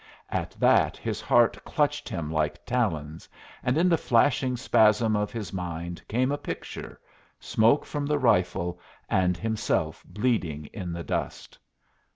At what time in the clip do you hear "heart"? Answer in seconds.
1.21-1.63